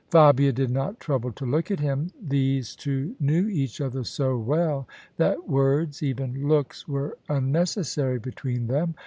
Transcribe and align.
Fabia 0.09 0.51
did 0.51 0.71
not 0.71 0.99
trouble 0.99 1.31
to 1.33 1.45
look 1.45 1.69
at 1.69 1.79
him. 1.79 2.09
These 2.19 2.75
two 2.75 3.15
knew 3.19 3.47
each 3.47 3.79
other 3.79 4.03
so 4.03 4.35
well 4.35 4.87
that 5.17 5.47
words— 5.47 6.01
even 6.01 6.47
looks— 6.47 6.85
^were 6.87 7.11
unneces 7.29 7.85
sary 7.85 8.17
between 8.17 8.65
them. 8.65 8.95